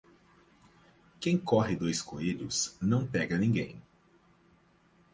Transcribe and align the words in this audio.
Quem 1.19 1.37
corre 1.37 1.75
dois 1.75 2.01
coelhos 2.01 2.75
não 2.81 3.05
pega 3.05 3.37
ninguém. 3.37 3.79